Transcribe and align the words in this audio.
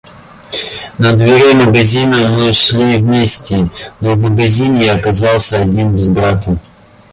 До 0.97 1.11
дверей 1.13 1.53
магазина 1.53 2.27
мы 2.31 2.51
шли 2.53 2.97
вместе, 2.97 3.69
но 3.99 4.15
в 4.15 4.17
магазине 4.17 4.83
я 4.87 4.95
оказался 4.95 5.59
один, 5.59 5.95
без 5.95 6.09
брата. 6.09 6.57